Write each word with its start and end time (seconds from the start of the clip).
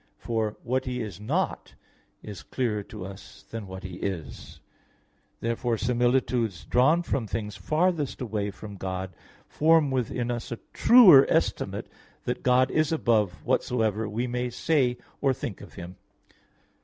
For 0.17 0.57
what 0.63 0.85
He 0.85 0.99
is 0.99 1.19
not 1.21 1.75
is 2.23 2.41
clearer 2.41 2.81
to 2.85 3.05
us 3.05 3.43
than 3.47 3.67
what 3.67 3.83
He 3.83 3.97
is. 3.97 4.59
Therefore 5.41 5.77
similitudes 5.77 6.65
drawn 6.65 7.03
from 7.03 7.27
things 7.27 7.55
farthest 7.55 8.19
away 8.19 8.49
from 8.49 8.77
God 8.77 9.13
form 9.47 9.91
within 9.91 10.31
us 10.31 10.51
a 10.51 10.57
truer 10.73 11.27
estimate 11.29 11.87
that 12.23 12.41
God 12.41 12.71
is 12.71 12.91
above 12.91 13.45
whatsoever 13.45 14.09
we 14.09 14.25
may 14.25 14.49
say 14.49 14.97
or 15.21 15.33
think 15.33 15.61
of 15.61 15.75
Him. 15.75 15.97